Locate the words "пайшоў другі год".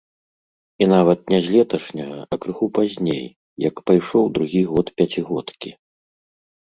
3.91-4.87